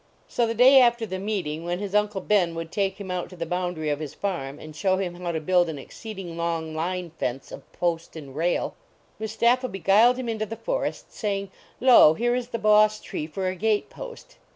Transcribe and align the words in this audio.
So 0.27 0.47
the 0.47 0.55
day 0.55 0.81
after 0.81 1.05
the 1.05 1.19
meeting, 1.19 1.63
when 1.63 1.77
his 1.77 1.93
Uncle 1.93 2.21
Ben 2.21 2.55
would 2.55 2.71
take 2.71 2.97
him 2.99 3.11
out 3.11 3.29
to 3.29 3.35
the 3.35 3.45
boundary 3.45 3.89
of 3.91 3.99
his 3.99 4.15
farm 4.15 4.57
and 4.57 4.75
show 4.75 4.97
him 4.97 5.13
how 5.13 5.31
to 5.31 5.39
build 5.39 5.69
an 5.69 5.77
exceeding 5.77 6.35
long 6.35 6.73
line 6.73 7.11
fence 7.19 7.51
of 7.51 7.71
post 7.71 8.15
and 8.15 8.35
rail, 8.35 8.73
Mustapha 9.19 9.67
beguiled 9.67 10.17
him 10.17 10.27
into 10.27 10.47
the 10.47 10.55
forest, 10.55 11.13
say 11.13 11.37
ing," 11.37 11.51
Lo, 11.87 12.15
here 12.15 12.33
is 12.33 12.47
the 12.47 12.57
boss 12.57 12.99
tree 12.99 13.27
for 13.27 13.45
a 13.47 13.55
gate 13.55 13.91
post." 13.91 14.37